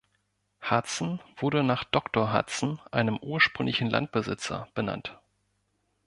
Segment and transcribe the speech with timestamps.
[0.63, 5.19] Hudson wurde nach Doctor Hudson, einem ursprünglichen Landbesitzer, benannt.